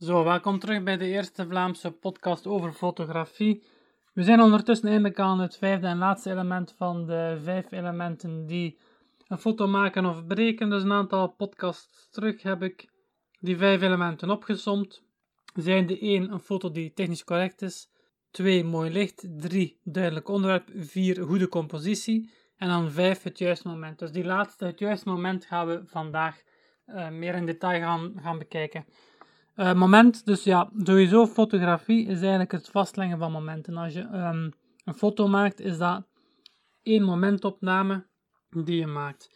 Zo, 0.00 0.24
welkom 0.24 0.58
terug 0.58 0.82
bij 0.82 0.96
de 0.96 1.06
eerste 1.06 1.46
Vlaamse 1.46 1.90
podcast 1.90 2.46
over 2.46 2.72
fotografie. 2.72 3.62
We 4.12 4.22
zijn 4.22 4.40
ondertussen 4.40 4.88
eindelijk 4.88 5.18
aan 5.18 5.40
het 5.40 5.56
vijfde 5.56 5.86
en 5.86 5.98
laatste 5.98 6.30
element 6.30 6.74
van 6.76 7.06
de 7.06 7.40
vijf 7.42 7.72
elementen 7.72 8.46
die 8.46 8.78
een 9.28 9.38
foto 9.38 9.66
maken 9.66 10.06
of 10.06 10.26
breken. 10.26 10.70
Dus 10.70 10.82
een 10.82 10.92
aantal 10.92 11.28
podcasts 11.28 12.08
terug 12.10 12.42
heb 12.42 12.62
ik 12.62 12.88
die 13.40 13.56
vijf 13.56 13.82
elementen 13.82 14.30
opgesomd. 14.30 15.02
Zijn 15.54 15.86
de 15.86 15.98
1 15.98 16.32
een 16.32 16.40
foto 16.40 16.70
die 16.70 16.92
technisch 16.92 17.24
correct 17.24 17.62
is, 17.62 17.90
2 18.30 18.64
mooi 18.64 18.90
licht, 18.90 19.26
3 19.36 19.80
duidelijk 19.84 20.28
onderwerp, 20.28 20.70
4 20.74 21.22
goede 21.22 21.48
compositie 21.48 22.30
en 22.56 22.68
dan 22.68 22.90
5 22.90 23.22
het 23.22 23.38
juiste 23.38 23.68
moment. 23.68 23.98
Dus 23.98 24.12
die 24.12 24.24
laatste, 24.24 24.64
het 24.64 24.78
juiste 24.78 25.08
moment, 25.08 25.44
gaan 25.44 25.66
we 25.66 25.82
vandaag 25.84 26.42
uh, 26.86 27.08
meer 27.08 27.34
in 27.34 27.46
detail 27.46 27.80
gaan, 27.80 28.12
gaan 28.22 28.38
bekijken. 28.38 28.84
Uh, 29.56 29.74
moment, 29.74 30.26
dus 30.26 30.44
ja, 30.44 30.70
sowieso 30.82 31.26
fotografie 31.26 32.06
is 32.06 32.20
eigenlijk 32.20 32.52
het 32.52 32.68
vastleggen 32.68 33.18
van 33.18 33.32
momenten. 33.32 33.76
Als 33.76 33.92
je 33.92 34.00
um, 34.00 34.52
een 34.84 34.94
foto 34.94 35.28
maakt, 35.28 35.60
is 35.60 35.78
dat 35.78 36.06
één 36.82 37.02
momentopname 37.02 38.06
die 38.50 38.78
je 38.78 38.86
maakt. 38.86 39.30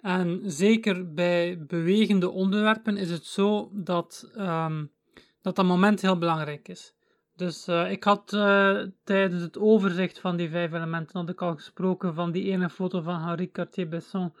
En 0.00 0.40
zeker 0.44 1.12
bij 1.12 1.64
bewegende 1.66 2.30
onderwerpen 2.30 2.96
is 2.96 3.10
het 3.10 3.24
zo 3.24 3.70
dat 3.72 4.30
um, 4.36 4.92
dat, 5.40 5.56
dat 5.56 5.64
moment 5.64 6.00
heel 6.00 6.18
belangrijk 6.18 6.68
is. 6.68 6.94
Dus 7.34 7.68
uh, 7.68 7.90
ik 7.90 8.04
had 8.04 8.32
uh, 8.32 8.82
tijdens 9.04 9.42
het 9.42 9.58
overzicht 9.58 10.20
van 10.20 10.36
die 10.36 10.50
vijf 10.50 10.72
elementen 10.72 11.20
had 11.20 11.28
ik 11.28 11.42
al 11.42 11.54
gesproken 11.54 12.14
van 12.14 12.32
die 12.32 12.44
ene 12.44 12.70
foto 12.70 13.00
van 13.00 13.20
Henri 13.20 13.50
Cartier-Bresson, 13.50 14.32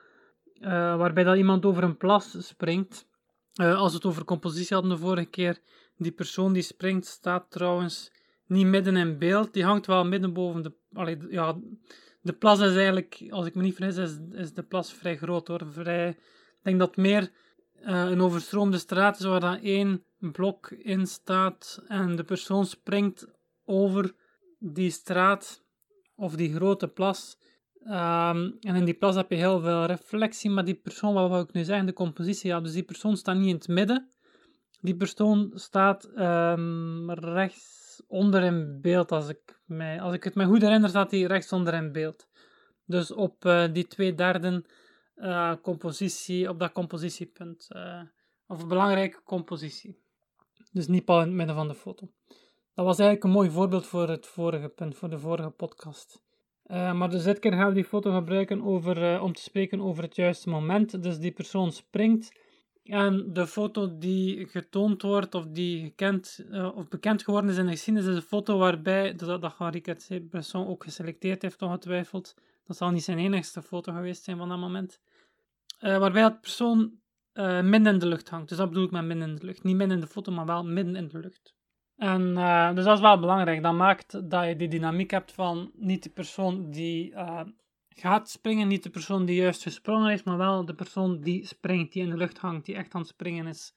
waarbij 0.60 1.24
dat 1.24 1.36
iemand 1.36 1.64
over 1.64 1.82
een 1.82 1.96
plas 1.96 2.46
springt. 2.46 3.07
Als 3.66 3.90
we 3.90 3.96
het 3.96 4.06
over 4.06 4.24
compositie 4.24 4.74
hadden 4.76 4.96
de 4.96 5.02
vorige 5.02 5.28
keer, 5.30 5.58
die 5.96 6.12
persoon 6.12 6.52
die 6.52 6.62
springt 6.62 7.06
staat 7.06 7.50
trouwens 7.50 8.12
niet 8.46 8.66
midden 8.66 8.96
in 8.96 9.18
beeld, 9.18 9.52
die 9.52 9.64
hangt 9.64 9.86
wel 9.86 10.04
midden 10.04 10.32
boven 10.32 10.62
de... 10.62 10.72
Ja, 11.30 11.58
de 12.20 12.32
plas 12.32 12.60
is 12.60 12.74
eigenlijk, 12.74 13.26
als 13.30 13.46
ik 13.46 13.54
me 13.54 13.62
niet 13.62 13.74
vergis, 13.74 13.96
is, 13.96 14.16
is 14.32 14.52
de 14.52 14.62
plas 14.62 14.92
vrij 14.92 15.16
groot 15.16 15.48
hoor. 15.48 15.66
Vrij, 15.70 16.08
ik 16.08 16.16
denk 16.62 16.78
dat 16.78 16.96
meer 16.96 17.30
een 17.80 18.20
overstroomde 18.20 18.78
straat 18.78 19.18
is 19.18 19.24
waar 19.24 19.40
dan 19.40 19.60
één 19.62 20.04
blok 20.18 20.70
in 20.70 21.06
staat 21.06 21.82
en 21.88 22.16
de 22.16 22.24
persoon 22.24 22.66
springt 22.66 23.26
over 23.64 24.14
die 24.58 24.90
straat 24.90 25.62
of 26.14 26.34
die 26.34 26.54
grote 26.54 26.88
plas. 26.88 27.38
Um, 27.90 28.56
en 28.60 28.74
in 28.74 28.84
die 28.84 28.94
plas 28.94 29.14
heb 29.14 29.30
je 29.30 29.36
heel 29.36 29.60
veel 29.60 29.84
reflectie, 29.84 30.50
maar 30.50 30.64
die 30.64 30.74
persoon, 30.74 31.14
wat 31.14 31.30
wil 31.30 31.40
ik 31.40 31.52
nu 31.52 31.64
zeggen, 31.64 31.86
de 31.86 31.92
compositie, 31.92 32.50
ja, 32.50 32.60
dus 32.60 32.72
die 32.72 32.82
persoon 32.82 33.16
staat 33.16 33.36
niet 33.36 33.46
in 33.46 33.54
het 33.54 33.68
midden. 33.68 34.08
Die 34.80 34.96
persoon 34.96 35.50
staat 35.54 36.10
um, 36.16 37.10
rechts 37.10 38.02
onder 38.06 38.42
in 38.42 38.78
beeld, 38.80 39.12
als 39.12 39.28
ik, 39.28 39.60
mij, 39.64 40.00
als 40.00 40.14
ik 40.14 40.24
het 40.24 40.34
me 40.34 40.44
goed 40.44 40.62
herinner, 40.62 40.88
staat 40.88 41.10
hij 41.10 41.22
rechts 41.22 41.52
onder 41.52 41.74
in 41.74 41.92
beeld. 41.92 42.28
Dus 42.84 43.12
op 43.12 43.44
uh, 43.44 43.64
die 43.72 43.86
twee 43.86 44.14
derden 44.14 44.64
uh, 45.16 45.52
compositie, 45.62 46.48
op 46.48 46.58
dat 46.58 46.72
compositiepunt. 46.72 47.68
Uh, 47.76 48.00
of 48.46 48.66
belangrijke 48.66 49.22
compositie. 49.22 50.02
Dus 50.72 50.86
niet 50.86 51.04
pal 51.04 51.20
in 51.20 51.26
het 51.26 51.36
midden 51.36 51.56
van 51.56 51.68
de 51.68 51.74
foto. 51.74 52.10
Dat 52.74 52.84
was 52.84 52.98
eigenlijk 52.98 53.24
een 53.24 53.30
mooi 53.30 53.50
voorbeeld 53.50 53.86
voor 53.86 54.08
het 54.08 54.26
vorige 54.26 54.68
punt, 54.68 54.96
voor 54.96 55.10
de 55.10 55.18
vorige 55.18 55.50
podcast. 55.50 56.26
Uh, 56.68 56.92
maar 56.92 57.10
dit 57.10 57.38
keer 57.38 57.52
gaan 57.52 57.68
we 57.68 57.74
die 57.74 57.84
foto 57.84 58.14
gebruiken 58.14 58.62
over, 58.62 59.14
uh, 59.14 59.22
om 59.22 59.32
te 59.32 59.42
spreken 59.42 59.80
over 59.80 60.02
het 60.02 60.16
juiste 60.16 60.48
moment. 60.48 61.02
Dus 61.02 61.18
die 61.18 61.32
persoon 61.32 61.72
springt. 61.72 62.32
En 62.84 63.32
de 63.32 63.46
foto 63.46 63.98
die 63.98 64.46
getoond 64.46 65.02
wordt, 65.02 65.34
of 65.34 65.46
die 65.46 65.84
gekend, 65.84 66.44
uh, 66.50 66.76
of 66.76 66.88
bekend 66.88 67.22
geworden 67.22 67.50
is 67.50 67.56
in 67.56 67.64
de 67.64 67.70
geschiedenis, 67.70 68.08
is 68.10 68.16
een 68.16 68.22
foto 68.22 68.58
waarbij, 68.58 69.14
dat, 69.14 69.40
dat 69.40 69.54
Henri 69.58 69.80
Cartier-Bresson 69.80 70.66
ook 70.66 70.84
geselecteerd 70.84 71.42
heeft, 71.42 71.62
ongetwijfeld. 71.62 72.34
Dat 72.66 72.76
zal 72.76 72.90
niet 72.90 73.04
zijn 73.04 73.18
enigste 73.18 73.62
foto 73.62 73.92
geweest 73.92 74.24
zijn 74.24 74.36
van 74.36 74.48
dat 74.48 74.58
moment. 74.58 75.00
waarbij 75.80 76.22
dat 76.22 76.40
persoon 76.40 76.92
midden 77.62 77.86
in 77.86 77.98
de 77.98 78.06
lucht 78.06 78.28
hangt. 78.28 78.48
Dus 78.48 78.58
dat 78.58 78.68
bedoel 78.68 78.84
ik 78.84 78.90
met 78.90 79.04
midden 79.04 79.28
in 79.28 79.36
de 79.36 79.46
lucht. 79.46 79.62
Niet 79.62 79.76
midden 79.76 79.96
in 79.96 80.02
de 80.02 80.10
foto, 80.10 80.32
maar 80.32 80.46
wel 80.46 80.64
midden 80.64 80.96
in 80.96 81.08
de 81.08 81.18
lucht. 81.18 81.54
En 81.98 82.22
uh, 82.30 82.74
dus 82.74 82.84
dat 82.84 82.94
is 82.94 83.00
wel 83.00 83.18
belangrijk. 83.20 83.62
Dat 83.62 83.74
maakt 83.74 84.30
dat 84.30 84.46
je 84.46 84.56
die 84.56 84.68
dynamiek 84.68 85.10
hebt 85.10 85.32
van 85.32 85.70
niet 85.74 86.02
de 86.02 86.10
persoon 86.10 86.70
die 86.70 87.10
uh, 87.10 87.40
gaat 87.88 88.28
springen, 88.28 88.68
niet 88.68 88.82
de 88.82 88.90
persoon 88.90 89.24
die 89.24 89.40
juist 89.40 89.62
gesprongen 89.62 90.12
is, 90.12 90.22
maar 90.22 90.36
wel 90.36 90.64
de 90.64 90.74
persoon 90.74 91.20
die 91.20 91.46
springt, 91.46 91.92
die 91.92 92.02
in 92.02 92.10
de 92.10 92.16
lucht 92.16 92.38
hangt, 92.38 92.66
die 92.66 92.74
echt 92.74 92.94
aan 92.94 93.00
het 93.00 93.10
springen 93.10 93.46
is. 93.46 93.74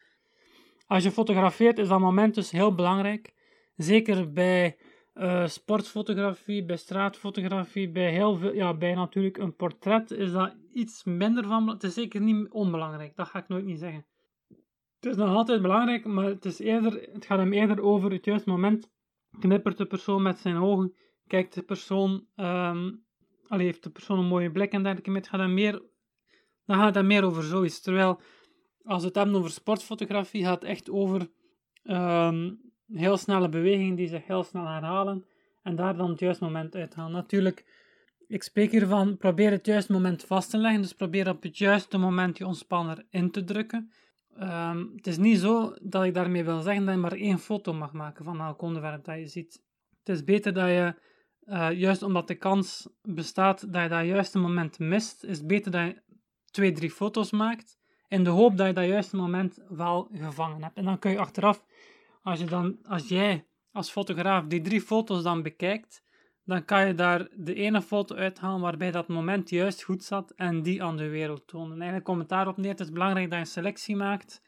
Als 0.87 1.03
je 1.03 1.11
fotografeert 1.11 1.77
is 1.77 1.87
dat 1.87 1.99
moment 1.99 2.35
dus 2.35 2.51
heel 2.51 2.75
belangrijk. 2.75 3.33
Zeker 3.75 4.31
bij 4.31 4.77
uh, 5.13 5.47
sportfotografie, 5.47 6.65
bij 6.65 6.77
straatfotografie, 6.77 7.91
bij 7.91 8.11
heel 8.11 8.35
veel, 8.35 8.53
ja, 8.53 8.73
bij 8.73 8.93
natuurlijk 8.93 9.37
een 9.37 9.55
portret 9.55 10.11
is 10.11 10.31
dat 10.31 10.55
iets 10.73 11.03
minder 11.03 11.43
van. 11.43 11.69
Het 11.69 11.83
is 11.83 11.93
zeker 11.93 12.21
niet 12.21 12.51
onbelangrijk, 12.51 13.15
dat 13.15 13.27
ga 13.27 13.39
ik 13.39 13.47
nooit 13.47 13.65
niet 13.65 13.79
zeggen. 13.79 14.05
Het 15.01 15.11
is 15.11 15.17
nog 15.17 15.35
altijd 15.35 15.61
belangrijk, 15.61 16.05
maar 16.05 16.25
het, 16.25 16.45
is 16.45 16.59
eerder, 16.59 17.09
het 17.13 17.25
gaat 17.25 17.37
hem 17.37 17.53
eerder 17.53 17.81
over 17.81 18.11
het 18.11 18.25
juiste 18.25 18.49
moment. 18.49 18.89
Knippert 19.39 19.77
de 19.77 19.85
persoon 19.85 20.21
met 20.21 20.39
zijn 20.39 20.57
ogen, 20.57 20.93
kijkt 21.27 21.53
de 21.53 21.61
persoon, 21.61 22.25
um, 22.35 23.05
allee, 23.47 23.65
heeft 23.65 23.83
de 23.83 23.89
persoon 23.89 24.19
een 24.19 24.25
mooie 24.25 24.51
blik 24.51 24.71
en 24.71 24.83
dergelijke. 24.83 25.11
Het 25.11 25.27
gaat 25.27 25.39
hem 25.39 25.53
meer, 25.53 25.81
dan 26.65 26.77
gaat 26.77 26.95
het 26.95 27.05
meer 27.05 27.23
over 27.23 27.43
zoiets. 27.43 27.81
Terwijl, 27.81 28.19
als 28.83 29.03
het 29.03 29.15
hebben 29.15 29.35
over 29.35 29.49
sportfotografie, 29.49 30.43
gaat 30.43 30.61
het 30.61 30.69
echt 30.69 30.89
over 30.89 31.29
um, 31.83 32.61
heel 32.87 33.17
snelle 33.17 33.49
bewegingen 33.49 33.95
die 33.95 34.07
zich 34.07 34.27
heel 34.27 34.43
snel 34.43 34.67
herhalen 34.67 35.25
en 35.61 35.75
daar 35.75 35.97
dan 35.97 36.09
het 36.09 36.19
juiste 36.19 36.43
moment 36.43 36.75
uithalen. 36.75 37.11
Natuurlijk, 37.11 37.65
ik 38.27 38.43
spreek 38.43 38.71
hiervan, 38.71 39.17
probeer 39.17 39.51
het 39.51 39.65
juiste 39.65 39.91
moment 39.91 40.23
vast 40.23 40.49
te 40.49 40.57
leggen, 40.57 40.81
dus 40.81 40.93
probeer 40.93 41.29
op 41.29 41.43
het 41.43 41.57
juiste 41.57 41.97
moment 41.97 42.37
je 42.37 42.45
ontspanner 42.45 43.05
in 43.09 43.31
te 43.31 43.43
drukken. 43.43 43.91
Um, 44.39 44.91
het 44.95 45.07
is 45.07 45.17
niet 45.17 45.39
zo 45.39 45.75
dat 45.81 46.03
ik 46.03 46.13
daarmee 46.13 46.43
wil 46.43 46.61
zeggen 46.61 46.85
dat 46.85 46.93
je 46.93 46.99
maar 46.99 47.11
één 47.11 47.39
foto 47.39 47.73
mag 47.73 47.93
maken 47.93 48.25
van 48.25 48.41
elk 48.41 48.61
onderwerp 48.61 49.05
dat 49.05 49.17
je 49.17 49.27
ziet. 49.27 49.63
Het 49.99 50.15
is 50.15 50.23
beter 50.23 50.53
dat 50.53 50.67
je, 50.67 50.95
uh, 51.45 51.71
juist 51.71 52.03
omdat 52.03 52.27
de 52.27 52.35
kans 52.35 52.89
bestaat 53.01 53.73
dat 53.73 53.81
je 53.81 53.89
dat 53.89 54.05
juiste 54.05 54.39
moment 54.39 54.79
mist, 54.79 55.23
is 55.23 55.45
beter 55.45 55.71
dat 55.71 55.85
je 55.85 56.01
twee, 56.45 56.71
drie 56.71 56.91
foto's 56.91 57.31
maakt, 57.31 57.79
in 58.07 58.23
de 58.23 58.29
hoop 58.29 58.57
dat 58.57 58.67
je 58.67 58.73
dat 58.73 58.85
juiste 58.85 59.15
moment 59.15 59.59
wel 59.67 60.09
gevangen 60.13 60.63
hebt. 60.63 60.77
En 60.77 60.85
dan 60.85 60.99
kun 60.99 61.11
je 61.11 61.19
achteraf 61.19 61.63
als, 62.21 62.39
je 62.39 62.45
dan, 62.45 62.77
als 62.83 63.07
jij 63.07 63.45
als 63.71 63.91
fotograaf 63.91 64.45
die 64.45 64.61
drie 64.61 64.81
foto's 64.81 65.23
dan 65.23 65.41
bekijkt, 65.41 66.03
dan 66.43 66.65
kan 66.65 66.87
je 66.87 66.93
daar 66.93 67.27
de 67.35 67.53
ene 67.53 67.81
foto 67.81 68.15
uithalen 68.15 68.61
waarbij 68.61 68.91
dat 68.91 69.07
moment 69.07 69.49
juist 69.49 69.83
goed 69.83 70.03
zat 70.03 70.31
en 70.35 70.61
die 70.61 70.83
aan 70.83 70.97
de 70.97 71.09
wereld 71.09 71.47
tonen. 71.47 71.75
eigenlijk 71.75 72.03
komt 72.03 72.19
het 72.19 72.29
daarop 72.29 72.57
neer. 72.57 72.71
Het 72.71 72.79
is 72.79 72.91
belangrijk 72.91 73.25
dat 73.25 73.33
je 73.33 73.45
een 73.45 73.51
selectie 73.51 73.95
maakt 73.95 74.41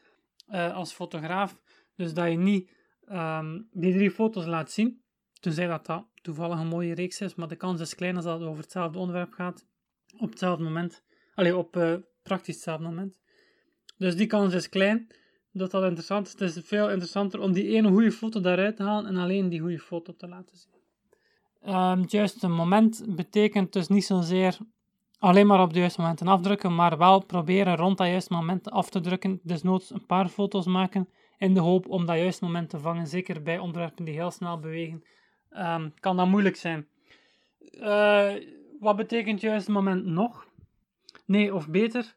uh, 0.48 0.74
als 0.74 0.92
fotograaf. 0.92 1.60
Dus 1.96 2.14
dat 2.14 2.30
je 2.30 2.36
niet 2.36 2.70
um, 3.08 3.68
die 3.72 3.92
drie 3.92 4.10
foto's 4.10 4.46
laat 4.46 4.70
zien. 4.70 5.02
Tenzij 5.40 5.66
dat 5.66 5.86
dat 5.86 6.06
toevallig 6.22 6.58
een 6.58 6.66
mooie 6.66 6.94
reeks 6.94 7.20
is, 7.20 7.34
maar 7.34 7.48
de 7.48 7.56
kans 7.56 7.80
is 7.80 7.94
klein 7.94 8.16
als 8.16 8.24
dat 8.24 8.42
over 8.42 8.62
hetzelfde 8.62 8.98
onderwerp 8.98 9.32
gaat. 9.32 9.66
Op 10.18 10.30
hetzelfde 10.30 10.64
moment. 10.64 11.04
Allee, 11.34 11.56
op 11.56 11.76
uh, 11.76 11.94
praktisch 12.22 12.54
hetzelfde 12.54 12.84
moment. 12.84 13.20
Dus 13.96 14.16
die 14.16 14.26
kans 14.26 14.54
is 14.54 14.68
klein 14.68 15.06
dat 15.52 15.70
dat 15.70 15.82
interessant 15.82 16.26
is. 16.26 16.32
Het 16.32 16.40
is 16.40 16.66
veel 16.66 16.90
interessanter 16.90 17.40
om 17.40 17.52
die 17.52 17.68
ene 17.68 17.88
goede 17.88 18.12
foto 18.12 18.40
daaruit 18.40 18.76
te 18.76 18.82
halen 18.82 19.06
en 19.06 19.16
alleen 19.16 19.48
die 19.48 19.60
goede 19.60 19.78
foto 19.78 20.16
te 20.16 20.28
laten 20.28 20.56
zien. 20.56 20.73
Um, 21.66 22.00
het 22.00 22.10
juiste 22.10 22.48
moment 22.48 23.04
betekent 23.08 23.72
dus 23.72 23.88
niet 23.88 24.04
zozeer 24.04 24.58
alleen 25.18 25.46
maar 25.46 25.60
op 25.60 25.72
de 25.72 25.78
juiste 25.78 26.00
momenten 26.00 26.28
afdrukken, 26.28 26.74
maar 26.74 26.98
wel 26.98 27.24
proberen 27.24 27.76
rond 27.76 27.98
dat 27.98 28.06
juiste 28.06 28.32
moment 28.32 28.70
af 28.70 28.90
te 28.90 29.00
drukken. 29.00 29.40
Dus 29.42 29.62
noods 29.62 29.90
een 29.90 30.06
paar 30.06 30.28
foto's 30.28 30.66
maken 30.66 31.08
in 31.38 31.54
de 31.54 31.60
hoop 31.60 31.88
om 31.88 32.06
dat 32.06 32.16
juiste 32.16 32.44
moment 32.44 32.70
te 32.70 32.78
vangen. 32.78 33.06
Zeker 33.06 33.42
bij 33.42 33.58
onderwerpen 33.58 34.04
die 34.04 34.14
heel 34.14 34.30
snel 34.30 34.58
bewegen, 34.58 35.04
um, 35.50 35.94
kan 36.00 36.16
dat 36.16 36.26
moeilijk 36.26 36.56
zijn. 36.56 36.86
Uh, 37.72 38.32
wat 38.80 38.96
betekent 38.96 39.40
juist 39.40 39.68
moment 39.68 40.04
nog? 40.04 40.46
Nee, 41.26 41.54
of 41.54 41.68
beter, 41.68 42.14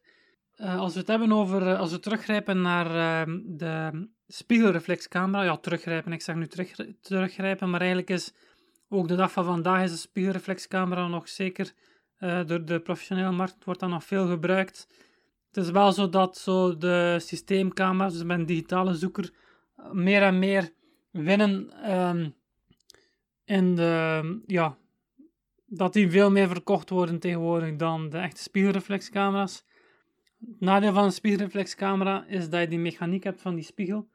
uh, 0.57 0.79
als 0.79 0.93
we 0.93 0.99
het 0.99 1.07
hebben 1.07 1.31
over, 1.31 1.61
uh, 1.61 1.79
als 1.79 1.91
we 1.91 1.99
teruggrijpen 1.99 2.61
naar 2.61 3.27
uh, 3.27 3.35
de 3.45 4.07
spiegelreflexcamera, 4.27 5.43
ja, 5.43 5.57
teruggrijpen, 5.57 6.11
ik 6.11 6.21
zeg 6.21 6.35
nu 6.35 6.47
terug, 6.47 6.75
teruggrijpen, 7.01 7.69
maar 7.69 7.79
eigenlijk 7.79 8.09
is 8.09 8.33
ook 8.89 9.07
de 9.07 9.15
dag 9.15 9.31
van 9.31 9.43
vandaag 9.45 9.83
is 9.83 9.91
de 9.91 9.97
spiegelreflexcamera 9.97 11.07
nog 11.07 11.29
zeker 11.29 11.73
uh, 12.19 12.45
door 12.45 12.65
de 12.65 12.79
professionele 12.79 13.31
markt 13.31 13.63
wordt 13.63 13.79
dat 13.79 13.89
nog 13.89 14.03
veel 14.03 14.27
gebruikt. 14.27 14.87
Het 15.47 15.65
is 15.65 15.71
wel 15.71 15.91
zo 15.91 16.09
dat 16.09 16.37
zo 16.37 16.77
de 16.77 17.17
systeemcamera's, 17.19 18.13
dus 18.13 18.21
een 18.27 18.45
digitale 18.45 18.95
zoeker, 18.95 19.31
meer 19.91 20.21
en 20.21 20.39
meer 20.39 20.71
winnen 21.11 21.91
um, 21.97 22.35
in 23.45 23.75
de, 23.75 24.41
ja, 24.45 24.77
dat 25.65 25.93
die 25.93 26.11
veel 26.11 26.31
meer 26.31 26.47
verkocht 26.47 26.89
worden 26.89 27.19
tegenwoordig 27.19 27.75
dan 27.75 28.09
de 28.09 28.17
echte 28.17 28.41
spiegelreflexcamera's. 28.41 29.65
Het 30.39 30.59
nadeel 30.59 30.93
van 30.93 31.03
een 31.03 31.11
spiegelreflexcamera 31.11 32.25
is 32.27 32.49
dat 32.49 32.61
je 32.61 32.67
die 32.67 32.79
mechaniek 32.79 33.23
hebt 33.23 33.41
van 33.41 33.55
die 33.55 33.63
spiegel, 33.63 34.09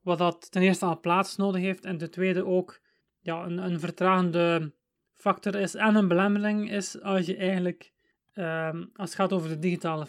wat 0.00 0.18
dat 0.18 0.50
ten 0.50 0.62
eerste 0.62 0.84
al 0.84 1.00
plaats 1.00 1.36
nodig 1.36 1.62
heeft 1.62 1.84
en 1.84 1.98
ten 1.98 2.10
tweede 2.10 2.46
ook 2.46 2.80
ja, 3.20 3.44
een, 3.44 3.58
een 3.58 3.80
vertragende 3.80 4.72
factor 5.14 5.54
is 5.54 5.74
en 5.74 5.94
een 5.94 6.08
belemmering 6.08 6.70
is 6.70 7.02
als 7.02 7.26
je 7.26 7.36
eigenlijk 7.36 7.92
ehm, 8.32 8.84
als 8.94 9.10
het 9.10 9.18
gaat 9.18 9.32
over 9.32 9.48
de 9.48 9.58
digitale 9.58 10.06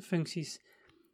functies. 0.00 0.60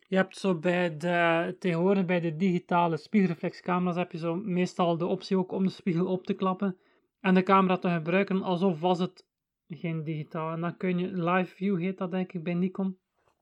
Je 0.08 0.16
hebt 0.16 0.36
zo 0.36 0.54
bij 0.54 0.96
de, 0.96 1.56
tegenwoordig 1.58 2.04
bij 2.04 2.20
de 2.20 2.36
digitale 2.36 2.96
spiegelreflexcamera's 2.96 3.96
heb 3.96 4.12
je 4.12 4.18
zo 4.18 4.34
meestal 4.34 4.96
de 4.96 5.06
optie 5.06 5.36
ook 5.36 5.52
om 5.52 5.64
de 5.64 5.70
spiegel 5.70 6.06
op 6.06 6.26
te 6.26 6.34
klappen 6.34 6.76
en 7.20 7.34
de 7.34 7.42
camera 7.42 7.78
te 7.78 7.88
gebruiken 7.88 8.42
alsof 8.42 8.80
was 8.80 8.98
het 8.98 9.26
geen 9.68 10.04
digitaal. 10.04 10.52
En 10.52 10.60
dan 10.60 10.76
kun 10.76 10.98
je 10.98 11.22
live 11.22 11.54
view 11.54 11.78
heet 11.78 11.98
dat 11.98 12.10
denk 12.10 12.32
ik 12.32 12.42
bij 12.42 12.54
Nikon. 12.54 12.98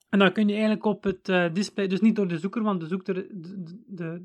En 0.09 0.19
dan 0.19 0.33
kun 0.33 0.47
je 0.47 0.53
eigenlijk 0.53 0.85
op 0.85 1.05
het 1.05 1.29
uh, 1.29 1.53
display, 1.53 1.87
dus 1.87 2.01
niet 2.01 2.17
door 2.17 2.29
de 2.29 2.39
zoeker, 2.39 2.63
want 2.63 2.81
de 2.81 2.87
zoeker, 2.87 3.15
de, 3.15 3.83
de, 3.87 4.25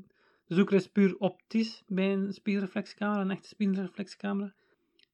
de, 0.52 0.58
zoeker 0.58 0.76
is 0.76 0.86
puur 0.86 1.16
optisch 1.18 1.82
bij 1.86 2.12
een 2.12 2.32
spiegelreflexcamera, 2.32 3.20
een 3.20 3.30
echte 3.30 3.48
spiegelreflexcamera. 3.48 4.54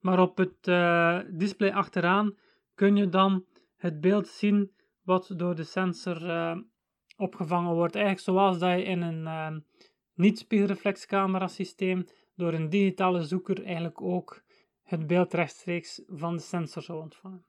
Maar 0.01 0.21
op 0.21 0.37
het 0.37 0.67
uh, 0.67 1.21
display 1.31 1.73
achteraan 1.73 2.37
kun 2.75 2.97
je 2.97 3.09
dan 3.09 3.45
het 3.77 4.01
beeld 4.01 4.29
zien 4.29 4.73
wat 5.03 5.33
door 5.37 5.55
de 5.55 5.65
sensor 5.65 6.23
uh, 6.23 6.57
opgevangen 7.17 7.75
wordt. 7.75 7.95
Eigenlijk 7.95 8.25
zoals 8.25 8.59
dat 8.59 8.79
je 8.79 8.85
in 8.85 9.03
een 9.03 9.65
niet-spiegelreflexcamera 10.15 11.49
systeem 11.49 12.07
door 12.37 12.53
een 12.53 12.69
digitale 12.69 13.23
zoeker 13.23 13.65
eigenlijk 13.65 14.03
ook 14.03 14.43
het 14.83 15.07
beeld 15.07 15.35
rechtstreeks 15.35 16.03
van 16.07 16.37
de 16.37 16.43
sensor 16.43 16.83
zou 16.83 17.01
ontvangen. 17.01 17.47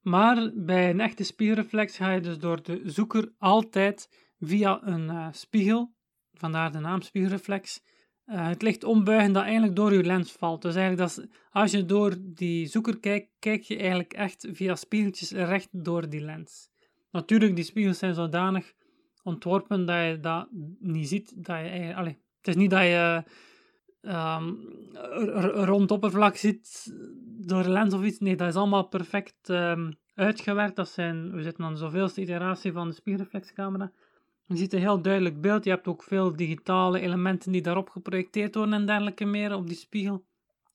Maar 0.00 0.52
bij 0.54 0.90
een 0.90 1.00
echte 1.00 1.24
spiegelreflex 1.24 1.96
ga 1.96 2.12
je 2.12 2.20
dus 2.20 2.38
door 2.38 2.62
de 2.62 2.80
zoeker 2.84 3.32
altijd 3.38 4.32
via 4.40 4.80
een 4.82 5.04
uh, 5.04 5.28
spiegel, 5.30 5.94
vandaar 6.34 6.72
de 6.72 6.78
naam 6.78 7.02
spiegelreflex, 7.02 7.82
uh, 8.26 8.48
het 8.48 8.62
licht 8.62 8.84
ombuigen 8.84 9.32
dat 9.32 9.42
eigenlijk 9.42 9.76
door 9.76 9.92
je 9.92 10.04
lens 10.04 10.32
valt. 10.32 10.62
Dus 10.62 10.74
eigenlijk 10.74 11.08
dat 11.08 11.26
als 11.50 11.70
je 11.70 11.84
door 11.84 12.16
die 12.20 12.66
zoeker 12.66 12.98
kijkt, 13.00 13.28
kijk 13.38 13.62
je 13.62 13.76
eigenlijk 13.76 14.12
echt 14.12 14.48
via 14.52 14.74
spiegeltjes 14.74 15.30
recht 15.30 15.68
door 15.72 16.08
die 16.08 16.20
lens. 16.20 16.68
Natuurlijk, 17.10 17.54
die 17.56 17.64
spiegels 17.64 17.98
zijn 17.98 18.14
zodanig 18.14 18.72
ontworpen 19.22 19.86
dat 19.86 20.04
je 20.04 20.18
dat 20.20 20.48
niet 20.78 21.08
ziet. 21.08 21.32
Dat 21.36 21.58
je 21.58 21.92
allez, 21.96 22.14
het 22.38 22.48
is 22.48 22.56
niet 22.56 22.70
dat 22.70 22.82
je 22.82 23.24
um, 24.02 24.58
rond 25.64 25.90
oppervlak 25.90 26.36
zit 26.36 26.92
door 27.24 27.62
de 27.62 27.70
lens 27.70 27.94
of 27.94 28.04
iets. 28.04 28.18
Nee, 28.18 28.36
dat 28.36 28.48
is 28.48 28.54
allemaal 28.54 28.88
perfect 28.88 29.48
um, 29.48 29.92
uitgewerkt. 30.14 30.76
Dat 30.76 30.88
zijn, 30.88 31.32
we 31.32 31.42
zitten 31.42 31.64
aan 31.64 31.72
de 31.72 31.78
zoveelste 31.78 32.20
iteratie 32.20 32.72
van 32.72 32.88
de 32.88 32.94
spiegelreflexcamera. 32.94 33.92
Je 34.46 34.56
ziet 34.56 34.72
een 34.72 34.80
heel 34.80 35.02
duidelijk 35.02 35.40
beeld. 35.40 35.64
Je 35.64 35.70
hebt 35.70 35.86
ook 35.86 36.02
veel 36.02 36.36
digitale 36.36 37.00
elementen 37.00 37.52
die 37.52 37.62
daarop 37.62 37.88
geprojecteerd 37.88 38.54
worden 38.54 38.74
en 38.74 38.86
dergelijke 38.86 39.24
meer 39.24 39.54
op 39.54 39.66
die 39.66 39.76
spiegel. 39.76 40.24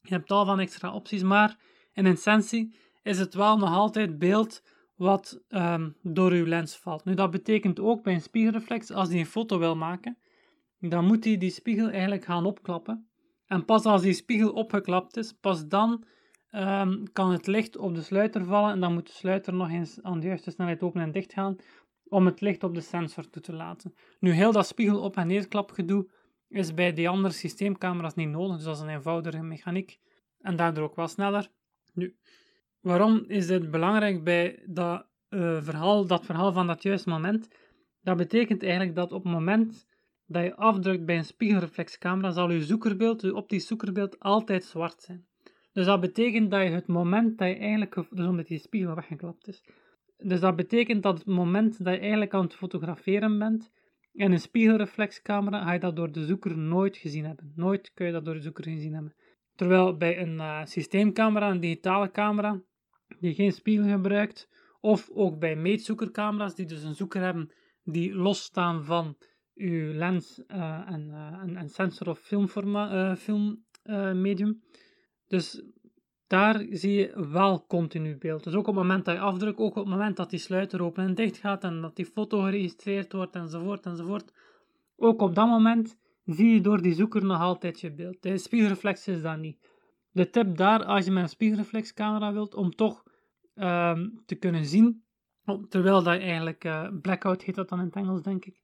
Je 0.02 0.14
hebt 0.14 0.28
tal 0.28 0.46
van 0.46 0.60
extra 0.60 0.94
opties, 0.94 1.24
maar 1.24 1.58
in 1.94 2.06
essentie 2.06 2.76
is 3.04 3.20
het 3.20 3.34
wel 3.34 3.58
nog 3.58 3.70
altijd 3.70 4.20
beeld 4.20 4.64
wat 4.96 5.42
um, 5.50 5.96
door 6.02 6.32
uw 6.32 6.46
lens 6.46 6.78
valt. 6.78 7.06
Nu, 7.06 7.14
dat 7.14 7.32
betekent 7.32 7.80
ook 7.80 8.04
bij 8.04 8.14
een 8.14 8.22
spiegelreflex, 8.22 8.92
als 8.92 9.10
hij 9.10 9.20
een 9.20 9.26
foto 9.26 9.60
wil 9.60 9.76
maken, 9.76 10.18
dan 10.80 11.06
moet 11.06 11.24
hij 11.24 11.38
die 11.38 11.50
spiegel 11.50 11.90
eigenlijk 11.90 12.26
gaan 12.26 12.46
opklappen. 12.46 13.08
En 13.46 13.66
pas 13.66 13.84
als 13.84 14.02
die 14.02 14.14
spiegel 14.14 14.52
opgeklapt 14.52 15.18
is, 15.18 15.34
pas 15.34 15.68
dan 15.68 16.04
um, 16.52 17.12
kan 17.12 17.32
het 17.32 17.48
licht 17.48 17.78
op 17.78 17.96
de 17.96 18.02
sluiter 18.02 18.46
vallen 18.46 18.72
en 18.72 18.80
dan 18.80 18.94
moet 18.94 19.08
de 19.08 19.14
sluiter 19.14 19.54
nog 19.54 19.70
eens 19.70 20.02
aan 20.02 20.20
de 20.20 20.28
juiste 20.28 20.52
snelheid 20.52 20.84
open 20.84 21.02
en 21.02 21.12
dicht 21.12 21.34
gaan 21.34 21.58
om 22.10 22.26
het 22.26 22.42
licht 22.42 22.64
op 22.64 22.74
de 22.74 22.82
sensor 22.82 23.30
toe 23.30 23.42
te 23.42 23.54
laten. 23.54 23.94
Nu, 24.20 24.32
heel 24.32 24.52
dat 24.52 24.68
spiegel 24.68 25.00
op- 25.00 25.18
en 25.18 25.28
neerklapgedoe 25.28 26.10
is 26.48 26.74
bij 26.74 26.94
die 26.94 27.10
andere 27.10 27.34
systeemcamera's 27.34 28.16
niet 28.16 28.30
nodig, 28.30 28.56
dus 28.56 28.66
dat 28.66 28.76
is 28.76 28.82
een 28.82 28.90
eenvoudige 28.90 29.44
mechaniek 29.44 30.00
en 30.40 30.56
daardoor 30.56 30.84
ook 30.84 30.96
wel 30.96 31.08
sneller. 31.08 31.50
Nu, 31.94 32.16
waarom 32.82 33.24
is 33.28 33.48
dit 33.48 33.72
belangrijk 33.72 34.24
bij 34.24 34.64
dat, 34.66 35.06
uh, 35.30 35.62
verhaal, 35.62 36.06
dat 36.06 36.26
verhaal 36.26 36.52
van 36.54 36.68
dat 36.68 36.84
juiste 36.84 37.10
moment? 37.10 37.48
Dat 38.02 38.18
betekent 38.18 38.64
eigenlijk 38.64 38.96
dat 38.96 39.12
op 39.12 39.24
het 39.24 39.34
moment 39.34 39.88
dat 40.26 40.44
je 40.44 40.56
afdrukt 40.56 41.06
bij 41.06 41.18
een 41.18 41.26
spiegelreflexcamera, 41.26 42.32
zal 42.32 42.52
je 42.52 42.64
zoekerbeeld, 42.64 43.22
je 43.22 43.36
optisch 43.36 43.68
zoekerbeeld, 43.68 44.20
altijd 44.20 44.64
zwart 44.64 45.02
zijn. 45.02 45.28
Dus 45.74 45.86
dat 45.86 46.00
betekent 46.00 46.52
dat 46.52 46.62
je 46.62 46.70
het 46.70 46.88
moment 46.88 47.38
dat 47.38 47.48
je 47.48 47.56
eigenlijk, 47.56 47.96
dus 48.10 48.26
omdat 48.26 48.48
die 48.48 48.60
spiegel 48.60 48.96
weggeklapt 48.96 49.48
is, 49.48 49.64
dus 50.24 50.40
dat 50.40 50.56
betekent 50.56 51.04
dat 51.04 51.18
het 51.18 51.28
moment 51.28 51.84
dat 51.84 51.94
je 51.94 52.00
eigenlijk 52.00 52.34
aan 52.34 52.44
het 52.44 52.56
fotograferen 52.56 53.40
bent, 53.40 53.72
in 54.12 54.32
een 54.32 54.40
spiegelreflexcamera, 54.40 55.64
ga 55.64 55.74
je 55.74 55.80
dat 55.80 55.96
door 55.96 56.12
de 56.12 56.26
zoeker 56.26 56.58
nooit 56.58 56.98
gezien 56.98 57.26
hebben. 57.26 57.52
Nooit 57.56 57.92
kun 57.94 58.06
je 58.06 58.12
dat 58.12 58.26
door 58.26 58.34
de 58.34 58.42
zoeker 58.42 58.64
gezien 58.64 58.94
hebben. 58.94 59.16
Terwijl 59.56 59.98
bij 59.98 60.22
een 60.22 60.34
uh, 60.36 60.66
systeemcamera, 60.66 61.50
een 61.50 61.60
digitale 61.60 62.12
camera, 62.12 62.62
die 63.20 63.34
geen 63.34 63.52
spiegel 63.52 63.88
gebruikt, 63.88 64.50
of 64.80 65.10
ook 65.10 65.40
bij 65.40 65.56
meetzoekercamera's, 65.56 66.56
die 66.56 66.66
dus 66.66 66.84
een 66.84 66.96
zoeker 66.96 67.22
hebben 67.22 67.52
die 67.84 68.14
losstaan 68.14 68.84
van 68.84 69.18
uw 69.56 69.94
lens 69.94 70.42
uh, 70.48 70.84
en, 70.86 71.08
uh, 71.10 71.60
en, 71.60 71.70
sensor 71.70 72.10
of 72.10 72.20
filmmedium. 73.18 74.64
dus 75.28 75.64
daar 76.30 76.66
zie 76.70 76.94
je 76.94 77.28
wel 77.30 77.66
continu 77.68 78.18
beeld. 78.18 78.44
Dus 78.44 78.54
ook 78.54 78.68
op 78.68 78.76
het 78.76 78.84
moment 78.84 79.06
dat 79.06 79.16
je 79.16 79.22
afdrukt, 79.22 79.60
ook 79.60 79.76
op 79.76 79.84
het 79.84 79.94
moment 79.94 80.18
dat 80.18 80.30
die 80.30 80.40
sluiter 80.40 80.84
open 80.84 81.04
en 81.04 81.16
dicht 81.16 81.38
gaat 81.38 81.64
en 81.64 81.82
dat 81.82 81.96
die 81.96 82.06
foto 82.06 82.42
geregistreerd 82.42 83.14
wordt 83.14 83.36
enzovoort 83.36 83.86
enzovoort. 83.86 84.34
Ook 84.98 85.22
op 85.22 85.36
dat 85.36 85.48
moment 85.48 85.98
zie 86.26 86.54
je 86.54 86.62
door 86.62 86.82
die 86.82 86.94
zoeker 86.94 87.26
nog 87.26 87.40
altijd 87.40 87.80
je 87.80 87.92
beeld. 87.92 88.22
De 88.22 88.38
spiegelreflex 88.38 89.08
is 89.08 89.22
dat 89.22 89.38
niet. 89.38 89.58
De 90.12 90.30
tip 90.30 90.58
daar, 90.58 90.84
als 90.84 91.06
je 91.06 91.12
met 91.12 91.24
een 91.24 91.30
spiegelreflexcamera 91.30 92.34
wilt, 92.34 92.56
om 92.56 92.76
toch 92.76 93.04
um, 93.56 94.22
te 94.26 94.36
kunnen 94.36 94.66
zien, 94.66 95.04
terwijl 95.70 96.04
dat 96.04 96.14
je 96.14 96.20
eigenlijk, 96.20 96.66
uh, 96.66 96.88
blackout 97.02 97.42
heet 97.42 97.56
dat 97.56 97.70
dan 97.70 97.80
in 97.80 97.86
het 97.86 97.96
Engels 97.96 98.22
denk 98.22 98.46
ik, 98.46 98.62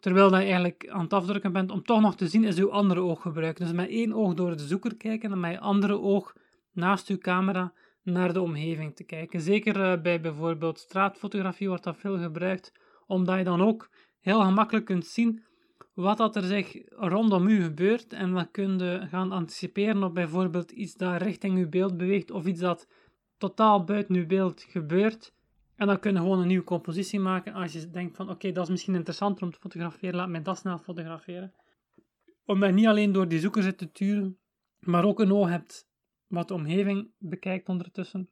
terwijl 0.00 0.30
dat 0.30 0.38
je 0.38 0.44
eigenlijk 0.44 0.88
aan 0.88 1.02
het 1.02 1.12
afdrukken 1.12 1.52
bent, 1.52 1.70
om 1.70 1.82
toch 1.82 2.00
nog 2.00 2.16
te 2.16 2.28
zien, 2.28 2.44
is 2.44 2.56
je 2.56 2.70
andere 2.70 3.00
oog 3.00 3.22
gebruiken. 3.22 3.64
Dus 3.64 3.74
met 3.74 3.88
één 3.88 4.12
oog 4.12 4.34
door 4.34 4.56
de 4.56 4.66
zoeker 4.66 4.96
kijken 4.96 5.32
en 5.32 5.40
met 5.40 5.52
je 5.52 5.60
andere 5.60 6.00
oog 6.00 6.34
naast 6.72 7.08
uw 7.08 7.18
camera 7.18 7.72
naar 8.02 8.32
de 8.32 8.40
omgeving 8.40 8.96
te 8.96 9.04
kijken. 9.04 9.40
Zeker 9.40 9.76
uh, 9.76 10.02
bij 10.02 10.20
bijvoorbeeld 10.20 10.78
straatfotografie 10.78 11.68
wordt 11.68 11.84
dat 11.84 11.96
veel 11.96 12.18
gebruikt, 12.18 12.72
omdat 13.06 13.38
je 13.38 13.44
dan 13.44 13.62
ook 13.62 13.90
heel 14.20 14.40
gemakkelijk 14.40 14.84
kunt 14.84 15.06
zien 15.06 15.42
wat 15.94 16.16
dat 16.16 16.36
er 16.36 16.42
zich 16.42 16.82
rondom 16.88 17.46
u 17.46 17.62
gebeurt 17.62 18.12
en 18.12 18.32
dan 18.32 18.50
kun 18.50 18.78
je 18.78 19.06
gaan 19.08 19.32
anticiperen 19.32 20.02
op 20.02 20.14
bijvoorbeeld 20.14 20.70
iets 20.70 20.94
dat 20.94 21.22
richting 21.22 21.58
uw 21.58 21.68
beeld 21.68 21.96
beweegt 21.96 22.30
of 22.30 22.46
iets 22.46 22.60
dat 22.60 22.86
totaal 23.38 23.84
buiten 23.84 24.14
uw 24.14 24.26
beeld 24.26 24.62
gebeurt. 24.68 25.34
En 25.76 25.86
dan 25.86 25.98
kun 25.98 26.12
je 26.12 26.18
gewoon 26.18 26.40
een 26.40 26.46
nieuwe 26.46 26.64
compositie 26.64 27.20
maken 27.20 27.52
als 27.52 27.72
je 27.72 27.90
denkt 27.90 28.16
van 28.16 28.30
oké, 28.30 28.52
dat 28.52 28.64
is 28.64 28.70
misschien 28.70 28.94
interessanter 28.94 29.44
om 29.44 29.52
te 29.52 29.58
fotograferen, 29.58 30.14
laat 30.14 30.28
mij 30.28 30.42
dat 30.42 30.58
snel 30.58 30.78
fotograferen. 30.78 31.52
Omdat 32.44 32.68
je 32.68 32.74
niet 32.74 32.86
alleen 32.86 33.12
door 33.12 33.28
die 33.28 33.40
zoeker 33.40 33.62
zit 33.62 33.78
te 33.78 33.92
turen, 33.92 34.38
maar 34.80 35.04
ook 35.04 35.20
een 35.20 35.32
oog 35.32 35.48
hebt 35.48 35.90
wat 36.32 36.48
de 36.48 36.54
omgeving 36.54 37.10
bekijkt 37.18 37.68
ondertussen, 37.68 38.30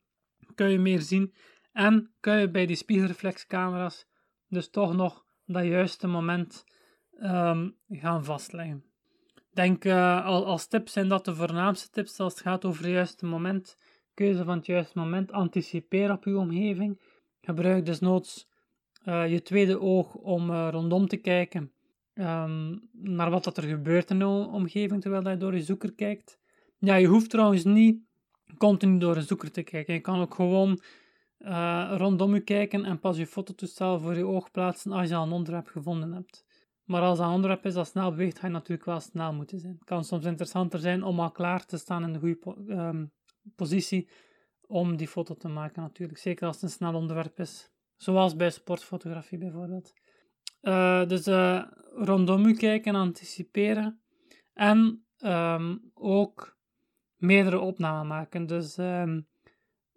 kun 0.54 0.70
je 0.70 0.78
meer 0.78 1.00
zien 1.00 1.34
en 1.72 2.12
kun 2.20 2.38
je 2.38 2.50
bij 2.50 2.66
die 2.66 2.76
spiegelreflexcamera's 2.76 4.06
dus 4.48 4.70
toch 4.70 4.94
nog 4.94 5.24
dat 5.46 5.64
juiste 5.64 6.06
moment 6.06 6.64
um, 7.22 7.76
gaan 7.88 8.24
vastleggen. 8.24 8.84
Denk 9.52 9.84
uh, 9.84 10.24
als 10.26 10.66
tips 10.66 10.92
zijn 10.92 11.08
dat 11.08 11.24
de 11.24 11.34
voornaamste 11.34 11.90
tips 11.90 12.20
als 12.20 12.32
het 12.32 12.42
gaat 12.42 12.64
over 12.64 12.82
het 12.82 12.92
juiste 12.92 13.26
moment, 13.26 13.76
keuze 14.14 14.44
van 14.44 14.56
het 14.56 14.66
juiste 14.66 14.98
moment, 14.98 15.32
anticipeer 15.32 16.12
op 16.12 16.24
je 16.24 16.38
omgeving, 16.38 17.00
gebruik 17.40 17.86
desnoods 17.86 18.48
uh, 19.04 19.30
je 19.30 19.42
tweede 19.42 19.80
oog 19.80 20.14
om 20.14 20.50
uh, 20.50 20.68
rondom 20.70 21.08
te 21.08 21.16
kijken 21.16 21.72
um, 22.14 22.88
naar 22.92 23.30
wat 23.30 23.44
dat 23.44 23.56
er 23.56 23.62
gebeurt 23.62 24.10
in 24.10 24.18
de 24.18 24.26
omgeving 24.26 25.00
terwijl 25.00 25.28
je 25.28 25.36
door 25.36 25.54
je 25.54 25.62
zoeker 25.62 25.92
kijkt. 25.92 26.39
Ja, 26.80 26.94
je 26.94 27.06
hoeft 27.06 27.30
trouwens 27.30 27.64
niet 27.64 28.02
continu 28.56 28.98
door 28.98 29.16
een 29.16 29.22
zoeker 29.22 29.50
te 29.50 29.62
kijken. 29.62 29.94
Je 29.94 30.00
kan 30.00 30.20
ook 30.20 30.34
gewoon 30.34 30.80
uh, 31.38 31.94
rondom 31.96 32.34
je 32.34 32.40
kijken 32.40 32.84
en 32.84 32.98
pas 32.98 33.16
je 33.16 33.26
fototoestel 33.26 34.00
voor 34.00 34.16
je 34.16 34.26
oog 34.26 34.50
plaatsen 34.50 34.92
als 34.92 35.08
je 35.08 35.14
al 35.14 35.26
een 35.26 35.32
onderwerp 35.32 35.66
gevonden 35.66 36.12
hebt. 36.12 36.44
Maar 36.84 37.02
als 37.02 37.18
een 37.18 37.26
onderwerp 37.26 37.66
is 37.66 37.74
dat 37.74 37.86
snel 37.86 38.10
beweegt, 38.10 38.38
ga 38.38 38.46
je 38.46 38.52
natuurlijk 38.52 38.84
wel 38.84 39.00
snel 39.00 39.32
moeten 39.32 39.58
zijn. 39.58 39.74
Het 39.74 39.84
kan 39.84 40.04
soms 40.04 40.24
interessanter 40.24 40.78
zijn 40.78 41.02
om 41.02 41.20
al 41.20 41.30
klaar 41.30 41.66
te 41.66 41.78
staan 41.78 42.02
in 42.02 42.12
de 42.12 42.18
goede 42.18 42.72
um, 42.72 43.12
positie 43.56 44.08
om 44.66 44.96
die 44.96 45.08
foto 45.08 45.34
te 45.34 45.48
maken 45.48 45.82
natuurlijk. 45.82 46.18
Zeker 46.18 46.46
als 46.46 46.54
het 46.54 46.64
een 46.64 46.70
snel 46.70 46.94
onderwerp 46.94 47.38
is. 47.38 47.70
Zoals 47.96 48.36
bij 48.36 48.50
sportfotografie 48.50 49.38
bijvoorbeeld. 49.38 49.92
Uh, 50.62 51.06
dus 51.06 51.26
uh, 51.26 51.62
rondom 51.94 52.46
u 52.46 52.54
kijken, 52.54 52.94
anticiperen. 52.94 54.00
En 54.52 55.04
um, 55.18 55.90
ook 55.94 56.58
meerdere 57.20 57.58
opnamen 57.58 58.06
maken. 58.06 58.46
Dus 58.46 58.78
um, 58.78 59.26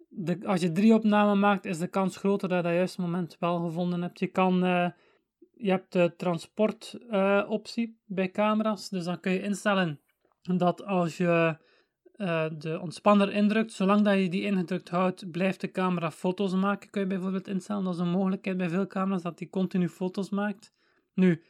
de, 0.08 0.38
als 0.46 0.60
je 0.60 0.72
drie 0.72 0.94
opnamen 0.94 1.38
maakt, 1.38 1.64
is 1.64 1.78
de 1.78 1.86
kans 1.86 2.16
groter 2.16 2.48
dat 2.48 2.58
je 2.58 2.64
dat 2.64 2.74
juiste 2.74 3.00
moment 3.00 3.36
wel 3.40 3.58
gevonden 3.58 4.02
hebt. 4.02 4.18
Je 4.18 4.26
kan 4.26 4.64
uh, 4.64 4.88
je 5.56 5.70
hebt 5.70 5.92
de 5.92 6.14
transportoptie 6.16 7.98
bij 8.06 8.30
camera's. 8.30 8.88
Dus 8.88 9.04
dan 9.04 9.20
kun 9.20 9.32
je 9.32 9.42
instellen 9.42 10.00
dat 10.42 10.84
als 10.84 11.16
je 11.16 11.56
uh, 12.16 12.46
de 12.58 12.80
ontspanner 12.80 13.32
indrukt, 13.32 13.72
zolang 13.72 14.02
dat 14.02 14.18
je 14.18 14.28
die 14.28 14.42
ingedrukt 14.42 14.88
houdt, 14.88 15.30
blijft 15.30 15.60
de 15.60 15.70
camera 15.70 16.10
foto's 16.10 16.54
maken. 16.54 16.90
Kun 16.90 17.00
je 17.00 17.06
bijvoorbeeld 17.06 17.48
instellen. 17.48 17.84
Dat 17.84 17.94
is 17.94 18.00
een 18.00 18.08
mogelijkheid 18.08 18.56
bij 18.56 18.68
veel 18.68 18.86
camera's 18.86 19.22
dat 19.22 19.38
die 19.38 19.50
continu 19.50 19.88
foto's 19.88 20.30
maakt. 20.30 20.72
Nu, 21.14 21.42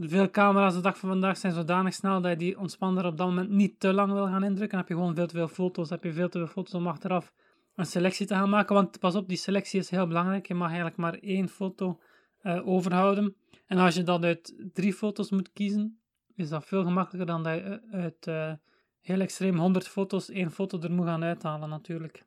veel 0.00 0.30
camera's 0.30 0.74
de 0.74 0.80
dag 0.80 0.98
van 0.98 1.08
vandaag 1.08 1.36
zijn 1.36 1.52
zodanig 1.52 1.94
snel 1.94 2.20
dat 2.20 2.30
je 2.30 2.36
die 2.36 2.58
ontspanner 2.58 3.06
op 3.06 3.16
dat 3.16 3.26
moment 3.26 3.50
niet 3.50 3.80
te 3.80 3.92
lang 3.92 4.12
wil 4.12 4.26
gaan 4.26 4.44
indrukken. 4.44 4.68
Dan 4.68 4.78
heb 4.78 4.88
je 4.88 4.94
gewoon 4.94 5.14
veel 5.14 5.26
te 5.26 5.34
veel 5.34 5.48
foto's. 5.48 5.90
heb 5.90 6.04
je 6.04 6.12
veel 6.12 6.28
te 6.28 6.38
veel 6.38 6.46
foto's 6.46 6.74
om 6.74 6.86
achteraf 6.86 7.32
een 7.74 7.86
selectie 7.86 8.26
te 8.26 8.34
gaan 8.34 8.50
maken. 8.50 8.74
Want 8.74 8.98
pas 8.98 9.14
op, 9.14 9.28
die 9.28 9.36
selectie 9.36 9.80
is 9.80 9.90
heel 9.90 10.06
belangrijk. 10.06 10.46
Je 10.46 10.54
mag 10.54 10.66
eigenlijk 10.66 10.96
maar 10.96 11.14
één 11.14 11.48
foto 11.48 12.00
uh, 12.42 12.68
overhouden. 12.68 13.36
En 13.66 13.78
als 13.78 13.94
je 13.94 14.02
dat 14.02 14.24
uit 14.24 14.54
drie 14.72 14.92
foto's 14.92 15.30
moet 15.30 15.52
kiezen, 15.52 15.98
is 16.34 16.48
dat 16.48 16.64
veel 16.64 16.84
gemakkelijker 16.84 17.26
dan 17.26 17.42
dat 17.42 17.54
je 17.54 17.80
uit 17.90 18.26
uh, 18.26 18.52
heel 19.00 19.20
extreem 19.20 19.58
100 19.58 19.88
foto's 19.88 20.30
één 20.30 20.50
foto 20.50 20.80
er 20.80 20.92
moet 20.92 21.06
gaan 21.06 21.24
uithalen 21.24 21.68
natuurlijk. 21.68 22.24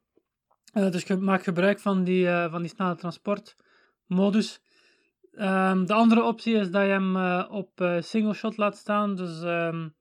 Uh, 0.73 0.91
dus 0.91 1.05
maak 1.07 1.43
gebruik 1.43 1.79
van 1.79 2.03
die, 2.03 2.27
van 2.27 2.61
die 2.61 2.69
snelle 2.69 2.95
transportmodus. 2.95 4.61
Um, 5.37 5.85
de 5.85 5.93
andere 5.93 6.23
optie 6.23 6.55
is 6.55 6.71
dat 6.71 6.81
je 6.81 6.89
hem 6.89 7.15
op 7.51 7.99
single 7.99 8.33
shot 8.33 8.57
laat 8.57 8.77
staan. 8.77 9.15
Dus 9.15 9.41
um, 9.41 9.95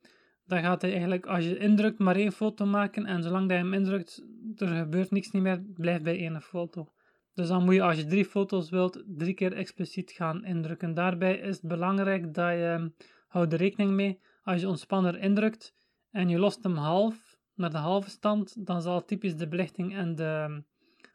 dan 0.47 0.63
gaat 0.63 0.83
hij 0.83 0.91
eigenlijk, 0.91 1.27
als 1.27 1.45
je 1.45 1.59
indrukt, 1.59 1.99
maar 1.99 2.17
één 2.17 2.33
foto 2.33 2.67
maken. 2.67 3.07
En 3.07 3.23
zolang 3.23 3.49
dat 3.49 3.57
je 3.59 3.63
hem 3.63 3.73
indrukt, 3.73 4.25
er 4.57 4.69
gebeurt 4.69 5.11
niks 5.11 5.31
niet 5.31 5.43
meer, 5.43 5.63
blijft 5.75 6.03
bij 6.03 6.19
één 6.19 6.43
foto. 6.43 6.89
Dus 7.35 7.49
dan 7.49 7.65
moet 7.65 7.75
je, 7.75 7.83
als 7.83 7.97
je 7.97 8.07
drie 8.07 8.25
foto's 8.25 8.71
wilt, 8.71 9.03
drie 9.07 9.35
keer 9.35 9.53
expliciet 9.53 10.11
gaan 10.11 10.45
indrukken. 10.45 10.95
Daarbij 10.95 11.39
is 11.39 11.57
het 11.57 11.69
belangrijk 11.69 12.35
dat 12.35 12.51
je, 12.51 12.93
houd 13.29 13.53
er 13.53 13.59
rekening 13.59 13.91
mee, 13.91 14.21
als 14.43 14.61
je 14.61 14.69
ontspanner 14.69 15.19
indrukt 15.19 15.75
en 16.11 16.29
je 16.29 16.39
lost 16.39 16.63
hem 16.63 16.77
half, 16.77 17.39
naar 17.55 17.71
de 17.71 17.77
halve 17.77 18.11
stand, 18.11 18.67
dan 18.67 18.83
zal 18.83 19.05
typisch 19.05 19.37
de 19.37 19.49
belichting 19.49 19.95
en 19.95 20.15
de, 20.15 20.63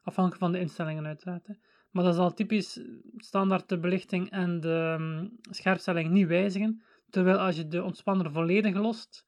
afhankelijk 0.04 0.44
van 0.44 0.52
de 0.52 0.60
instellingen 0.60 1.06
uiteraard, 1.06 1.48
maar 1.92 2.04
dat 2.04 2.16
zal 2.16 2.34
typisch 2.34 2.82
standaard 3.18 3.70
de 3.70 3.80
belichting 3.80 4.30
en 4.30 4.60
de 4.60 4.96
um, 5.00 5.38
scherpstelling 5.42 6.10
niet 6.10 6.28
wijzigen. 6.28 6.82
Terwijl 7.10 7.38
als 7.38 7.56
je 7.56 7.68
de 7.68 7.84
ontspanner 7.84 8.32
volledig 8.32 8.76
lost, 8.76 9.28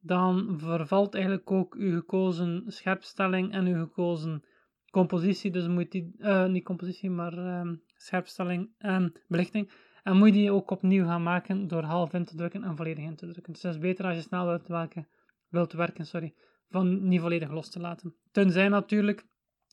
dan 0.00 0.58
vervalt 0.58 1.14
eigenlijk 1.14 1.50
ook 1.50 1.74
uw 1.74 1.98
gekozen 1.98 2.64
scherpstelling 2.66 3.52
en 3.52 3.66
uw 3.66 3.84
gekozen 3.84 4.44
compositie. 4.90 5.50
Dus 5.50 5.68
moet 5.68 5.90
die, 5.90 6.14
uh, 6.18 6.46
niet 6.46 6.64
compositie, 6.64 7.10
maar 7.10 7.38
uh, 7.38 7.70
scherpstelling 7.96 8.70
en 8.78 9.12
belichting. 9.26 9.70
En 10.02 10.16
moet 10.16 10.28
je 10.28 10.32
die 10.32 10.52
ook 10.52 10.70
opnieuw 10.70 11.04
gaan 11.04 11.22
maken 11.22 11.68
door 11.68 11.82
half 11.82 12.12
in 12.12 12.24
te 12.24 12.36
drukken 12.36 12.64
en 12.64 12.76
volledig 12.76 13.04
in 13.04 13.16
te 13.16 13.26
drukken. 13.26 13.52
Dus 13.52 13.62
het 13.62 13.74
is 13.74 13.80
beter 13.80 14.04
als 14.04 14.16
je 14.16 14.22
snel 14.22 14.46
wilt 14.46 14.68
werken, 14.68 15.08
wilt 15.48 15.72
werken 15.72 16.06
sorry, 16.06 16.34
van 16.68 17.08
niet 17.08 17.20
volledig 17.20 17.50
los 17.50 17.70
te 17.70 17.80
laten. 17.80 18.14
Tenzij 18.32 18.68
natuurlijk, 18.68 19.26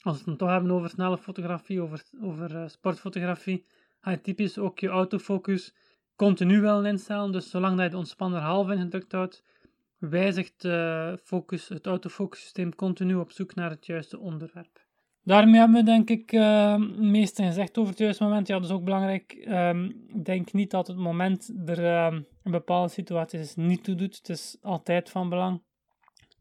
als 0.05 0.23
we 0.23 0.29
het 0.29 0.39
toch 0.39 0.49
hebben 0.49 0.71
over 0.71 0.89
snelle 0.89 1.17
fotografie, 1.17 1.81
over, 1.81 2.03
over 2.21 2.51
uh, 2.55 2.67
sportfotografie, 2.67 3.65
ga 4.01 4.11
je 4.11 4.21
typisch 4.21 4.57
ook 4.57 4.79
je 4.79 4.87
autofocus 4.87 5.75
continu 6.15 6.61
wel 6.61 6.85
instellen. 6.85 7.31
Dus 7.31 7.49
zolang 7.49 7.75
dat 7.75 7.85
je 7.85 7.91
de 7.91 7.97
ontspanner 7.97 8.41
half 8.41 8.69
ingedrukt 8.69 9.11
houdt, 9.11 9.43
wijzigt 9.97 10.61
de 10.61 11.19
focus, 11.23 11.69
het 11.69 11.85
autofocus 11.85 12.41
systeem 12.41 12.75
continu 12.75 13.15
op 13.15 13.31
zoek 13.31 13.55
naar 13.55 13.69
het 13.69 13.85
juiste 13.85 14.19
onderwerp. 14.19 14.83
Daarmee 15.23 15.59
hebben 15.59 15.77
we 15.77 15.83
denk 15.83 16.09
ik 16.09 16.31
uh, 16.31 16.71
het 16.71 16.99
meeste 16.99 17.43
gezegd 17.43 17.77
over 17.77 17.89
het 17.89 17.99
juiste 17.99 18.23
moment. 18.23 18.47
Ja, 18.47 18.55
dat 18.55 18.65
is 18.65 18.71
ook 18.71 18.83
belangrijk. 18.83 19.45
Um, 19.47 20.05
denk 20.23 20.53
niet 20.53 20.71
dat 20.71 20.87
het 20.87 20.97
moment 20.97 21.53
er 21.65 21.79
uh, 21.79 22.19
een 22.43 22.51
bepaalde 22.51 22.89
situatie 22.89 23.39
niet 23.55 23.83
toe 23.83 23.95
doet. 23.95 24.17
Het 24.17 24.29
is 24.29 24.57
altijd 24.61 25.09
van 25.09 25.29
belang. 25.29 25.61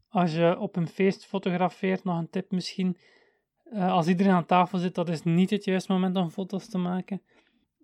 Als 0.09 0.33
je 0.33 0.59
op 0.59 0.75
een 0.75 0.87
feest 0.87 1.25
fotografeert, 1.25 2.03
nog 2.03 2.17
een 2.17 2.29
tip 2.29 2.51
misschien. 2.51 2.97
Uh, 3.73 3.91
als 3.91 4.07
iedereen 4.07 4.33
aan 4.33 4.45
tafel 4.45 4.77
zit, 4.77 4.95
dat 4.95 5.09
is 5.09 5.23
niet 5.23 5.49
het 5.49 5.63
juiste 5.63 5.91
moment 5.91 6.15
om 6.15 6.29
foto's 6.29 6.67
te 6.67 6.77
maken. 6.77 7.21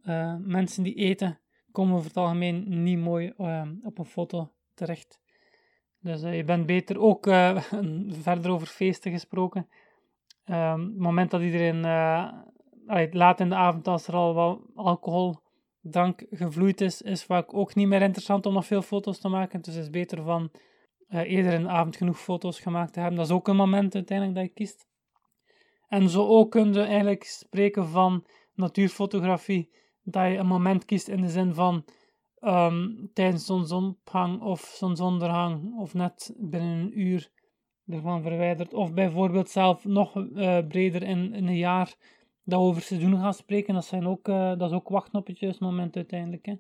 Eh, 0.04 0.36
mensen 0.40 0.84
die 0.84 0.96
eten, 0.96 1.40
komen 1.72 1.96
over 1.96 2.08
het 2.08 2.18
algemeen 2.18 2.84
niet 2.84 3.00
mooi 3.00 3.34
ehm, 3.38 3.74
op 3.84 3.98
een 3.98 4.06
foto 4.06 4.52
terecht. 4.74 5.20
Dus 6.00 6.22
je 6.22 6.44
bent 6.44 6.66
beter 6.66 7.00
ook 7.00 7.26
verder 8.28 8.52
over 8.52 8.68
feesten 8.68 9.12
gesproken 9.12 9.68
Um, 10.46 10.82
het 10.82 10.98
moment 10.98 11.32
dat 11.32 11.42
iedereen, 11.42 11.82
laat 13.12 13.40
in 13.40 13.50
de 13.50 13.56
avond, 13.56 13.88
als 13.88 14.08
er 14.08 14.14
al 14.14 14.34
wat 14.34 14.60
alcohol, 14.76 15.40
drank 15.82 16.26
gevloeid 16.30 16.82
is, 16.82 17.02
is 17.02 17.24
vaak 17.24 17.54
ook 17.54 17.76
niet 17.76 17.88
meer 17.88 18.02
interessant 18.02 18.46
om 18.46 18.54
nog 18.54 18.66
veel 18.66 18.82
foto's 18.82 19.20
te 19.20 19.28
maken. 19.28 19.62
Dus 19.62 19.74
het 19.74 19.84
is 19.84 19.90
beter 19.90 20.24
van 20.24 20.52
eerder 21.10 21.54
in 21.54 21.62
de 21.62 21.70
avond 21.70 21.96
genoeg 21.96 22.20
foto's 22.20 22.60
gemaakt 22.60 22.94
te 22.94 23.00
hebben. 23.00 23.18
Dat 23.18 23.28
is 23.28 23.34
ook 23.34 23.48
een 23.48 23.56
moment 23.56 23.96
uiteindelijk 23.96 24.38
dat 24.38 24.48
je 24.48 24.54
kiest. 24.54 24.90
En 25.92 26.10
zo 26.10 26.28
ook 26.28 26.52
kun 26.52 26.74
je 26.74 26.82
eigenlijk 26.82 27.24
spreken 27.24 27.88
van 27.88 28.26
natuurfotografie, 28.54 29.70
dat 30.04 30.28
je 30.28 30.38
een 30.38 30.48
moment 30.48 30.86
kiest 30.86 31.08
in 31.08 31.22
de 31.22 31.30
zin 31.30 31.54
van 31.54 31.86
um, 32.40 33.10
tijdens 33.14 33.46
zonsopgang 33.46 34.42
of 34.42 34.62
zonsondergang, 34.62 35.80
of 35.80 35.94
net 35.94 36.34
binnen 36.38 36.78
een 36.78 37.00
uur 37.00 37.32
ervan 37.88 38.22
verwijderd. 38.22 38.74
Of 38.74 38.94
bijvoorbeeld 38.94 39.50
zelf 39.50 39.86
nog 39.86 40.16
uh, 40.16 40.58
breder 40.68 41.04
in, 41.04 41.34
een 41.34 41.58
jaar 41.58 41.96
dat 42.44 42.60
we 42.60 42.66
over 42.66 42.82
seizoenen 42.82 43.20
gaan 43.20 43.34
spreken. 43.34 43.74
Dat, 43.74 43.86
zijn 43.86 44.08
ook, 44.08 44.28
uh, 44.28 44.58
dat 44.58 44.70
is 44.70 44.76
ook 44.76 44.90
wachten 44.90 45.20
op 45.20 45.28
het 45.28 45.40
juiste 45.40 45.64
moment 45.64 45.96
uiteindelijk. 45.96 46.46
Hè. 46.46 46.56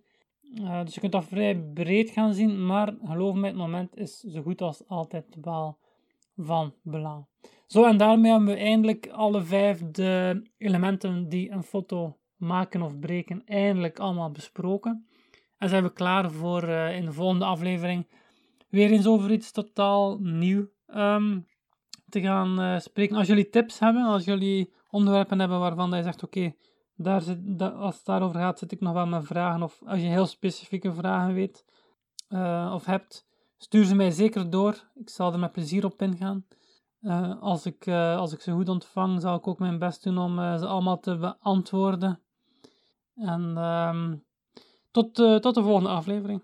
Uh, 0.53 0.83
dus 0.83 0.93
je 0.93 0.99
kunt 0.99 1.11
dat 1.11 1.25
vrij 1.25 1.59
breed 1.73 2.09
gaan 2.09 2.33
zien, 2.33 2.65
maar 2.65 2.95
geloof 3.03 3.35
me, 3.35 3.47
het 3.47 3.55
moment 3.55 3.97
is 3.97 4.19
zo 4.19 4.41
goed 4.41 4.61
als 4.61 4.87
altijd 4.87 5.25
wel 5.41 5.77
van 6.35 6.73
belang. 6.81 7.25
Zo, 7.71 7.85
en 7.85 7.97
daarmee 7.97 8.31
hebben 8.31 8.49
we 8.49 8.59
eindelijk 8.59 9.09
alle 9.09 9.41
vijf 9.41 9.81
de 9.91 10.41
elementen 10.57 11.29
die 11.29 11.51
een 11.51 11.63
foto 11.63 12.17
maken 12.35 12.81
of 12.81 12.99
breken, 12.99 13.41
eindelijk 13.45 13.99
allemaal 13.99 14.31
besproken. 14.31 15.07
En 15.57 15.69
zijn 15.69 15.83
we 15.83 15.93
klaar 15.93 16.31
voor 16.31 16.63
in 16.69 17.05
de 17.05 17.13
volgende 17.13 17.45
aflevering 17.45 18.07
weer 18.69 18.91
eens 18.91 19.07
over 19.07 19.31
iets 19.31 19.51
totaal 19.51 20.17
nieuw 20.19 20.67
um, 20.95 21.47
te 22.09 22.21
gaan 22.21 22.61
uh, 22.61 22.79
spreken. 22.79 23.17
Als 23.17 23.27
jullie 23.27 23.49
tips 23.49 23.79
hebben, 23.79 24.03
als 24.03 24.23
jullie 24.23 24.73
onderwerpen 24.89 25.39
hebben 25.39 25.59
waarvan 25.59 25.91
je 25.91 26.03
zegt: 26.03 26.23
Oké, 26.23 26.53
daar 26.95 27.21
als 27.71 27.95
het 27.95 28.05
daarover 28.05 28.39
gaat, 28.39 28.59
zit 28.59 28.71
ik 28.71 28.79
nog 28.79 28.93
wel 28.93 29.07
met 29.07 29.25
vragen. 29.25 29.63
Of 29.63 29.81
als 29.85 29.99
je 29.99 30.07
heel 30.07 30.25
specifieke 30.25 30.93
vragen 30.93 31.33
weet 31.33 31.65
uh, 32.29 32.71
of 32.73 32.85
hebt, 32.85 33.25
stuur 33.57 33.83
ze 33.83 33.95
mij 33.95 34.11
zeker 34.11 34.49
door. 34.49 34.91
Ik 34.95 35.09
zal 35.09 35.33
er 35.33 35.39
met 35.39 35.51
plezier 35.51 35.85
op 35.85 36.01
ingaan. 36.01 36.45
Uh, 37.01 37.41
als, 37.41 37.65
ik, 37.65 37.87
als 37.87 38.33
ik 38.33 38.41
ze 38.41 38.51
goed 38.51 38.69
ontvang, 38.69 39.21
zal 39.21 39.35
ik 39.35 39.47
ook 39.47 39.59
mijn 39.59 39.79
best 39.79 40.03
doen 40.03 40.17
om 40.17 40.35
ze 40.35 40.67
allemaal 40.67 40.99
te 40.99 41.17
beantwoorden. 41.17 42.19
En 43.15 43.57
um, 43.57 44.23
tot, 44.91 45.15
tot 45.15 45.55
de 45.55 45.63
volgende 45.63 45.89
aflevering. 45.89 46.41